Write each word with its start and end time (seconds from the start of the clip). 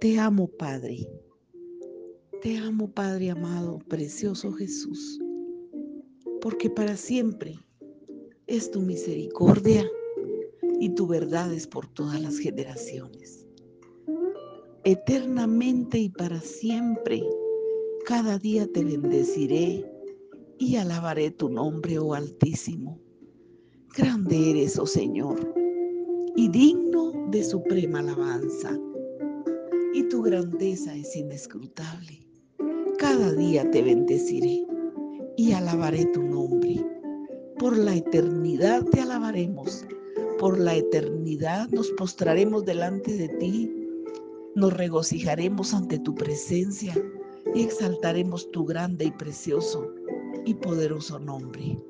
Te 0.00 0.18
amo, 0.18 0.46
Padre. 0.46 1.08
Te 2.42 2.58
amo, 2.58 2.92
Padre 2.92 3.30
amado, 3.30 3.78
precioso 3.88 4.52
Jesús, 4.52 5.18
porque 6.42 6.68
para 6.68 6.98
siempre 6.98 7.58
es 8.46 8.70
tu 8.70 8.82
misericordia 8.82 9.88
y 10.80 10.90
tu 10.90 11.06
verdad 11.06 11.50
es 11.50 11.66
por 11.66 11.86
todas 11.94 12.20
las 12.20 12.38
generaciones. 12.38 13.46
Eternamente 14.84 15.98
y 15.98 16.10
para 16.10 16.42
siempre, 16.42 17.22
cada 18.04 18.38
día 18.38 18.70
te 18.70 18.84
bendeciré 18.84 19.90
y 20.58 20.76
alabaré 20.76 21.30
tu 21.30 21.48
nombre, 21.48 21.98
oh 21.98 22.12
Altísimo. 22.12 23.00
Grande 23.96 24.50
eres, 24.50 24.78
oh 24.78 24.86
Señor, 24.86 25.54
y 26.36 26.50
digno 26.50 27.12
de 27.30 27.42
suprema 27.42 28.00
alabanza 28.00 28.78
y 29.96 30.02
tu 30.10 30.20
grandeza 30.20 30.94
es 30.94 31.16
inescrutable. 31.16 32.28
Cada 32.98 33.32
día 33.32 33.70
te 33.70 33.80
bendeciré 33.80 34.66
y 35.38 35.52
alabaré 35.52 36.04
tu 36.12 36.22
nombre. 36.22 36.84
Por 37.58 37.78
la 37.78 37.94
eternidad 37.94 38.84
te 38.84 39.00
alabaremos, 39.00 39.86
por 40.38 40.58
la 40.58 40.74
eternidad 40.74 41.70
nos 41.70 41.90
postraremos 41.92 42.66
delante 42.66 43.16
de 43.16 43.28
ti, 43.38 43.72
nos 44.54 44.74
regocijaremos 44.74 45.72
ante 45.72 45.98
tu 45.98 46.14
presencia 46.14 46.94
y 47.54 47.62
exaltaremos 47.62 48.50
tu 48.50 48.66
grande 48.66 49.06
y 49.06 49.12
precioso 49.12 49.94
y 50.44 50.52
poderoso 50.52 51.18
nombre, 51.18 51.82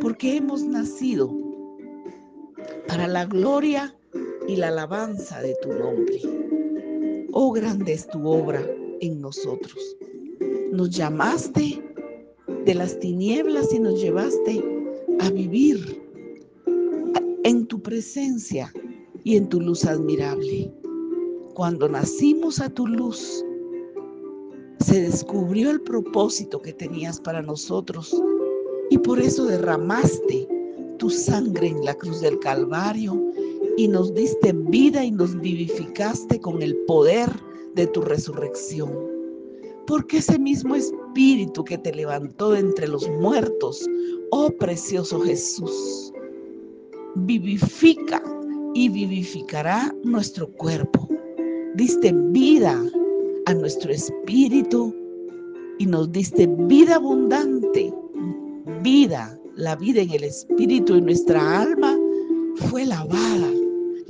porque 0.00 0.36
hemos 0.36 0.62
nacido 0.62 1.36
para 2.86 3.08
la 3.08 3.24
gloria 3.26 3.98
y 4.46 4.54
la 4.54 4.68
alabanza 4.68 5.42
de 5.42 5.56
tu 5.60 5.72
nombre. 5.72 6.39
Oh, 7.32 7.52
grande 7.52 7.92
es 7.92 8.08
tu 8.08 8.26
obra 8.26 8.60
en 9.00 9.20
nosotros. 9.20 9.96
Nos 10.72 10.90
llamaste 10.90 11.82
de 12.64 12.74
las 12.74 12.98
tinieblas 12.98 13.72
y 13.72 13.78
nos 13.78 14.00
llevaste 14.00 14.62
a 15.20 15.30
vivir 15.30 16.02
en 17.44 17.66
tu 17.66 17.80
presencia 17.80 18.72
y 19.24 19.36
en 19.36 19.48
tu 19.48 19.60
luz 19.60 19.84
admirable. 19.84 20.72
Cuando 21.54 21.88
nacimos 21.88 22.60
a 22.60 22.68
tu 22.68 22.86
luz, 22.86 23.44
se 24.80 25.02
descubrió 25.02 25.70
el 25.70 25.82
propósito 25.82 26.60
que 26.60 26.72
tenías 26.72 27.20
para 27.20 27.42
nosotros 27.42 28.14
y 28.90 28.98
por 28.98 29.20
eso 29.20 29.44
derramaste 29.44 30.48
tu 30.98 31.10
sangre 31.10 31.68
en 31.68 31.84
la 31.84 31.94
cruz 31.94 32.20
del 32.20 32.38
Calvario 32.40 33.14
y 33.76 33.88
nos 33.88 34.14
diste 34.14 34.52
vida 34.52 35.04
y 35.04 35.10
nos 35.10 35.38
vivificaste 35.40 36.40
con 36.40 36.62
el 36.62 36.76
poder 36.86 37.30
de 37.74 37.86
tu 37.86 38.02
resurrección. 38.02 38.90
Porque 39.86 40.18
ese 40.18 40.38
mismo 40.38 40.76
Espíritu 40.76 41.64
que 41.64 41.78
te 41.78 41.92
levantó 41.92 42.54
entre 42.54 42.86
los 42.86 43.08
muertos, 43.08 43.84
oh 44.30 44.50
precioso 44.50 45.20
Jesús, 45.20 46.12
vivifica 47.16 48.22
y 48.74 48.88
vivificará 48.88 49.94
nuestro 50.04 50.48
cuerpo. 50.52 51.08
Diste 51.74 52.12
vida 52.12 52.80
a 53.46 53.54
nuestro 53.54 53.92
espíritu 53.92 54.94
y 55.78 55.86
nos 55.86 56.12
diste 56.12 56.46
vida 56.46 56.96
abundante, 56.96 57.92
vida, 58.82 59.38
la 59.56 59.76
vida 59.76 60.02
en 60.02 60.10
el 60.10 60.24
espíritu 60.24 60.96
y 60.96 61.00
nuestra 61.00 61.62
alma 61.62 61.98
fue 62.56 62.84
lavada 62.84 63.52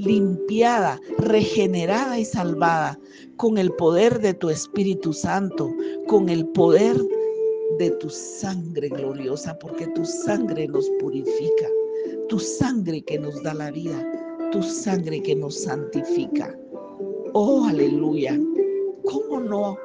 limpiada, 0.01 0.98
regenerada 1.19 2.19
y 2.19 2.25
salvada 2.25 2.98
con 3.37 3.59
el 3.59 3.70
poder 3.73 4.20
de 4.20 4.34
tu 4.34 4.51
Espíritu 4.51 5.12
Santo, 5.12 5.70
con 6.06 6.29
el 6.29 6.47
poder 6.48 6.97
de 7.79 7.91
tu 7.93 8.09
sangre 8.09 8.89
gloriosa, 8.89 9.59
porque 9.59 9.87
tu 9.89 10.05
sangre 10.05 10.66
nos 10.69 10.89
purifica, 11.00 11.69
tu 12.28 12.39
sangre 12.39 13.03
que 13.03 13.19
nos 13.19 13.43
da 13.43 13.55
la 13.55 13.71
vida, 13.71 14.05
tu 14.53 14.62
sangre 14.62 15.22
que 15.22 15.37
nos 15.37 15.62
santifica. 15.62 16.59
Oh, 17.33 17.66
aleluya. 17.66 18.39
¿Cómo 19.05 19.41
no 19.41 19.77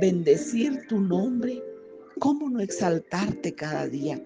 bendecir 0.00 0.86
tu 0.88 1.00
nombre? 1.00 1.62
¿Cómo 2.18 2.50
no 2.50 2.60
exaltarte 2.60 3.54
cada 3.54 3.86
día? 3.88 4.22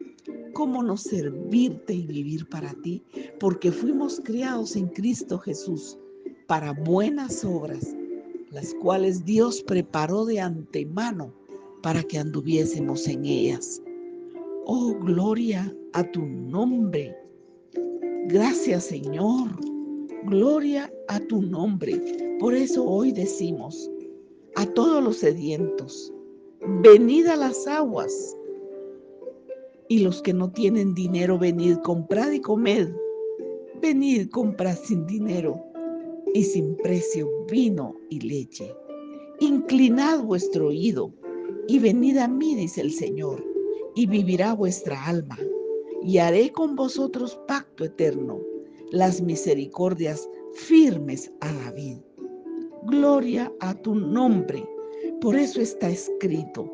Cómo 0.55 0.83
servirte 0.97 1.93
y 1.93 2.07
vivir 2.07 2.49
para 2.49 2.73
ti, 2.83 3.03
porque 3.39 3.71
fuimos 3.71 4.21
criados 4.25 4.77
en 4.77 4.89
Cristo 4.89 5.39
Jesús 5.39 5.99
para 6.47 6.73
buenas 6.73 7.45
obras, 7.45 7.95
las 8.51 8.73
cuales 8.75 9.25
Dios 9.25 9.63
preparó 9.63 10.25
de 10.25 10.41
antemano 10.41 11.33
para 11.83 12.03
que 12.03 12.19
anduviésemos 12.19 13.07
en 13.07 13.25
ellas. 13.27 13.83
Oh, 14.65 14.95
gloria 14.95 15.71
a 15.93 16.03
tu 16.13 16.23
nombre. 16.23 17.15
Gracias, 18.29 18.85
Señor. 18.85 19.51
Gloria 20.25 20.91
a 21.09 21.21
tu 21.21 21.43
nombre. 21.43 22.01
Por 22.41 22.55
eso 22.55 22.85
hoy 22.85 23.13
decimos 23.13 23.91
a 24.57 24.65
todos 24.65 25.03
los 25.03 25.19
sedientos, 25.19 26.13
venid 26.83 27.27
a 27.27 27.37
las 27.37 27.67
aguas 27.67 28.37
y 29.89 29.99
los 29.99 30.23
que 30.23 30.33
no 30.33 30.51
tienen 30.51 30.95
dinero, 30.95 31.39
venid, 31.39 31.77
comprad 31.79 32.33
y 32.33 32.41
comed. 32.41 32.89
Venid, 33.83 34.31
comprad 34.31 34.77
sin 34.77 35.07
dinero 35.07 35.63
y 36.33 36.43
sin 36.43 36.77
precio 36.77 37.29
vino 37.51 37.95
y 38.09 38.21
leche. 38.21 38.75
Inclinad 39.41 40.23
vuestro 40.23 40.69
oído 40.69 41.13
y 41.69 41.79
venid 41.79 42.19
a 42.19 42.29
mí, 42.29 42.55
dice 42.55 42.81
el 42.81 42.93
Señor, 42.93 43.45
y 43.95 44.07
vivirá 44.07 44.55
vuestra 44.55 45.05
alma. 45.05 45.39
Y 46.03 46.19
haré 46.19 46.51
con 46.53 46.77
vosotros 46.77 47.39
pacto 47.47 47.85
eterno, 47.85 48.41
las 48.91 49.21
misericordias 49.21 50.29
firmes 50.55 51.31
a 51.41 51.53
David. 51.53 51.99
Gloria 52.87 53.53
a 53.61 53.75
tu 53.75 53.95
nombre. 53.95 54.67
Por 55.21 55.37
eso 55.37 55.61
está 55.61 55.89
escrito. 55.89 56.71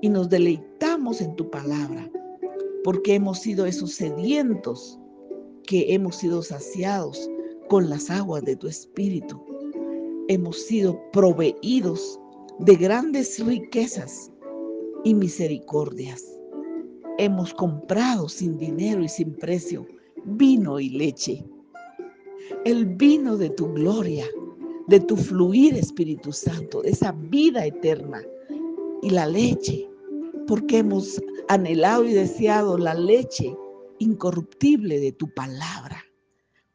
Y 0.00 0.08
nos 0.08 0.28
deleitamos 0.28 1.20
en 1.20 1.36
tu 1.36 1.48
palabra 1.50 2.10
porque 2.84 3.14
hemos 3.14 3.38
sido 3.40 3.66
esos 3.66 3.92
sedientos 3.92 4.98
que 5.64 5.94
hemos 5.94 6.16
sido 6.16 6.42
saciados 6.42 7.30
con 7.68 7.88
las 7.88 8.10
aguas 8.10 8.44
de 8.44 8.56
tu 8.56 8.68
espíritu. 8.68 9.40
Hemos 10.28 10.60
sido 10.62 11.00
proveídos 11.12 12.20
de 12.58 12.76
grandes 12.76 13.44
riquezas 13.44 14.30
y 15.04 15.14
misericordias. 15.14 16.24
Hemos 17.18 17.54
comprado 17.54 18.28
sin 18.28 18.58
dinero 18.58 19.02
y 19.02 19.08
sin 19.08 19.34
precio 19.34 19.86
vino 20.24 20.80
y 20.80 20.90
leche. 20.90 21.44
El 22.64 22.86
vino 22.86 23.36
de 23.36 23.50
tu 23.50 23.72
gloria, 23.72 24.26
de 24.88 25.00
tu 25.00 25.16
fluir 25.16 25.74
Espíritu 25.74 26.32
Santo, 26.32 26.82
esa 26.84 27.12
vida 27.12 27.64
eterna 27.64 28.22
y 29.02 29.10
la 29.10 29.26
leche 29.26 29.88
porque 30.46 30.78
hemos 30.78 31.20
anhelado 31.48 32.04
y 32.04 32.12
deseado 32.12 32.78
la 32.78 32.94
leche 32.94 33.54
incorruptible 33.98 34.98
de 34.98 35.12
tu 35.12 35.32
palabra. 35.32 36.04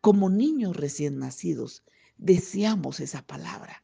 Como 0.01 0.29
niños 0.29 0.75
recién 0.77 1.19
nacidos, 1.19 1.83
deseamos 2.17 2.99
esa 2.99 3.25
palabra. 3.25 3.83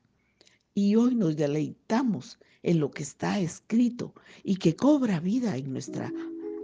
Y 0.73 0.95
hoy 0.95 1.15
nos 1.15 1.35
deleitamos 1.35 2.39
en 2.63 2.79
lo 2.79 2.91
que 2.91 3.03
está 3.03 3.39
escrito 3.39 4.13
y 4.43 4.55
que 4.55 4.75
cobra 4.75 5.19
vida 5.19 5.57
en 5.57 5.71
nuestra 5.71 6.11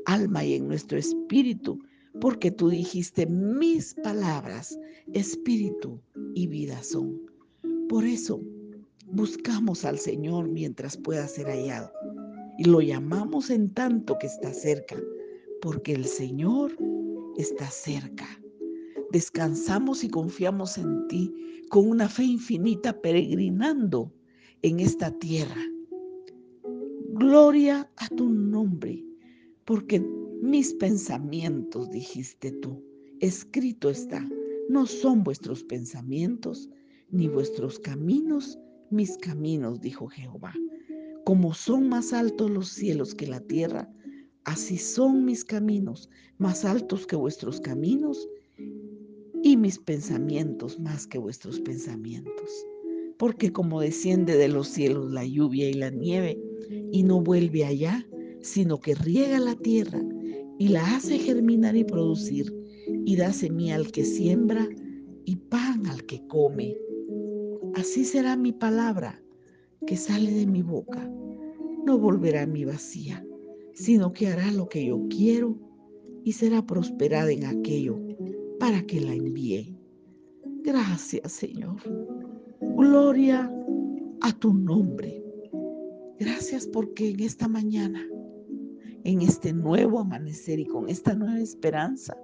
alma 0.05 0.45
y 0.45 0.55
en 0.55 0.67
nuestro 0.67 0.97
espíritu, 0.97 1.79
porque 2.21 2.51
tú 2.51 2.69
dijiste, 2.69 3.25
mis 3.27 3.93
palabras, 3.95 4.79
espíritu 5.13 6.01
y 6.33 6.47
vida 6.47 6.81
son. 6.83 7.21
Por 7.87 8.05
eso 8.05 8.41
buscamos 9.05 9.85
al 9.85 9.99
Señor 9.99 10.47
mientras 10.47 10.97
pueda 10.97 11.27
ser 11.27 11.47
hallado 11.47 11.91
y 12.59 12.65
lo 12.65 12.81
llamamos 12.81 13.49
en 13.49 13.73
tanto 13.73 14.17
que 14.19 14.27
está 14.27 14.53
cerca, 14.53 15.01
porque 15.61 15.93
el 15.93 16.03
Señor 16.03 16.75
está 17.37 17.71
cerca. 17.71 18.27
Descansamos 19.13 20.03
y 20.03 20.09
confiamos 20.09 20.77
en 20.77 21.07
ti 21.07 21.33
con 21.69 21.89
una 21.89 22.09
fe 22.09 22.25
infinita 22.25 23.01
peregrinando 23.01 24.11
en 24.61 24.81
esta 24.81 25.09
tierra. 25.19 25.61
Gloria 27.13 27.89
a 27.95 28.09
tu 28.09 28.29
nombre, 28.29 29.05
porque 29.63 30.01
mis 30.41 30.73
pensamientos, 30.73 31.89
dijiste 31.91 32.51
tú, 32.51 32.83
escrito 33.21 33.89
está, 33.89 34.27
no 34.67 34.85
son 34.85 35.23
vuestros 35.23 35.63
pensamientos, 35.63 36.69
ni 37.09 37.29
vuestros 37.29 37.79
caminos, 37.79 38.59
mis 38.89 39.17
caminos, 39.17 39.79
dijo 39.79 40.09
Jehová. 40.09 40.53
Como 41.25 41.53
son 41.53 41.89
más 41.89 42.13
altos 42.13 42.49
los 42.49 42.69
cielos 42.69 43.13
que 43.13 43.27
la 43.27 43.39
tierra, 43.41 43.91
así 44.45 44.77
son 44.77 45.25
mis 45.25 45.45
caminos 45.45 46.09
más 46.37 46.65
altos 46.65 47.05
que 47.05 47.15
vuestros 47.15 47.61
caminos 47.61 48.27
y 49.43 49.57
mis 49.57 49.77
pensamientos 49.79 50.79
más 50.79 51.05
que 51.07 51.17
vuestros 51.17 51.59
pensamientos. 51.59 52.65
porque 53.19 53.51
como 53.51 53.81
desciende 53.81 54.37
de 54.37 54.47
los 54.47 54.69
cielos 54.69 55.11
la 55.11 55.25
lluvia 55.25 55.69
y 55.69 55.73
la 55.73 55.89
nieve, 55.89 56.41
y 56.91 57.03
no 57.03 57.21
vuelve 57.21 57.65
allá, 57.65 58.07
sino 58.41 58.79
que 58.79 58.95
riega 58.95 59.39
la 59.39 59.55
tierra 59.55 60.01
y 60.57 60.69
la 60.69 60.95
hace 60.95 61.19
germinar 61.19 61.75
y 61.75 61.83
producir, 61.83 62.55
y 63.05 63.17
da 63.17 63.33
semilla 63.33 63.75
al 63.75 63.91
que 63.91 64.05
siembra 64.05 64.67
y 65.25 65.35
pan 65.35 65.85
al 65.87 66.05
que 66.05 66.25
come. 66.27 66.77
Así 67.75 68.05
será 68.05 68.37
mi 68.37 68.53
palabra 68.53 69.21
que 69.85 69.97
sale 69.97 70.31
de 70.31 70.45
mi 70.45 70.61
boca. 70.61 71.09
No 71.85 71.97
volverá 71.97 72.43
a 72.43 72.47
mi 72.47 72.65
vacía, 72.65 73.25
sino 73.73 74.11
que 74.11 74.27
hará 74.27 74.51
lo 74.51 74.67
que 74.67 74.85
yo 74.85 75.07
quiero 75.09 75.57
y 76.23 76.33
será 76.33 76.65
prosperada 76.65 77.31
en 77.31 77.45
aquello 77.45 77.99
para 78.59 78.81
que 78.83 78.99
la 78.99 79.13
envíe. 79.13 79.75
Gracias, 80.63 81.31
Señor. 81.31 81.77
Gloria 82.59 83.51
a 84.21 84.31
tu 84.33 84.53
nombre. 84.53 85.23
Gracias 86.19 86.67
porque 86.67 87.11
en 87.11 87.21
esta 87.21 87.47
mañana, 87.47 88.05
en 89.05 89.21
este 89.21 89.53
nuevo 89.53 89.99
amanecer 89.99 90.59
y 90.59 90.65
con 90.65 90.89
esta 90.89 91.15
nueva 91.15 91.39
esperanza, 91.39 92.17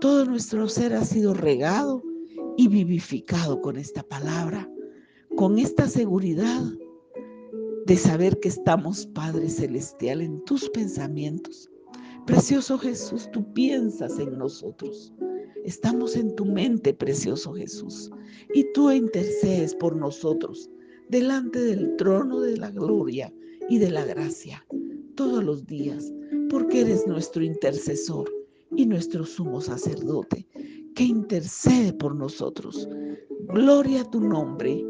todo 0.00 0.24
nuestro 0.24 0.68
ser 0.68 0.92
ha 0.94 1.04
sido 1.04 1.32
regado 1.32 2.02
y 2.56 2.68
vivificado 2.68 3.60
con 3.60 3.76
esta 3.76 4.02
palabra, 4.02 4.68
con 5.36 5.58
esta 5.58 5.88
seguridad 5.88 6.62
de 7.86 7.96
saber 7.96 8.38
que 8.38 8.48
estamos, 8.48 9.06
Padre 9.06 9.48
Celestial, 9.48 10.20
en 10.20 10.44
tus 10.44 10.68
pensamientos. 10.70 11.70
Precioso 12.26 12.78
Jesús, 12.78 13.28
tú 13.32 13.52
piensas 13.52 14.18
en 14.18 14.38
nosotros. 14.38 15.12
Estamos 15.64 16.14
en 16.16 16.34
tu 16.36 16.44
mente, 16.44 16.94
precioso 16.94 17.52
Jesús, 17.52 18.10
y 18.54 18.64
tú 18.72 18.90
intercedes 18.90 19.74
por 19.74 19.96
nosotros 19.96 20.70
delante 21.08 21.58
del 21.58 21.96
trono 21.96 22.40
de 22.40 22.56
la 22.56 22.70
gloria 22.70 23.32
y 23.68 23.78
de 23.78 23.90
la 23.90 24.04
gracia 24.04 24.64
todos 25.16 25.42
los 25.42 25.66
días, 25.66 26.12
porque 26.48 26.82
eres 26.82 27.06
nuestro 27.06 27.42
intercesor 27.42 28.30
y 28.76 28.86
nuestro 28.86 29.24
sumo 29.24 29.60
sacerdote 29.60 30.46
que 30.94 31.04
intercede 31.04 31.92
por 31.92 32.14
nosotros. 32.14 32.88
Gloria 33.48 34.02
a 34.02 34.10
tu 34.10 34.20
nombre 34.20 34.84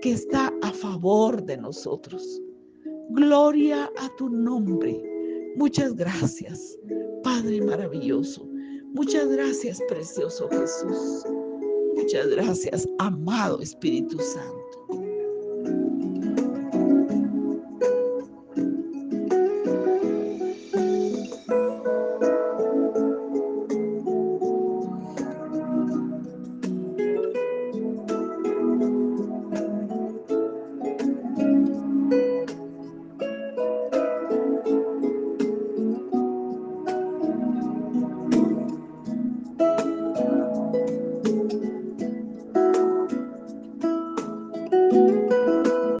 que 0.00 0.12
está 0.12 0.52
a 0.62 0.72
favor 0.72 1.42
de 1.44 1.56
nosotros. 1.56 2.40
Gloria 3.10 3.90
a 3.98 4.08
tu 4.16 4.28
nombre. 4.28 5.02
Muchas 5.56 5.94
gracias, 5.94 6.78
Padre 7.22 7.62
maravilloso. 7.62 8.46
Muchas 8.94 9.28
gracias, 9.28 9.80
precioso 9.88 10.48
Jesús. 10.50 11.24
Muchas 11.96 12.28
gracias, 12.28 12.86
amado 12.98 13.60
Espíritu 13.60 14.18
Santo. 14.18 14.65